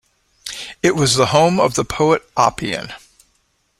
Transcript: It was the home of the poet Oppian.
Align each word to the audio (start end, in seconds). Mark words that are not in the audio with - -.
It 0.81 0.95
was 0.95 1.13
the 1.13 1.27
home 1.27 1.59
of 1.59 1.75
the 1.75 1.85
poet 1.85 2.23
Oppian. 2.33 2.91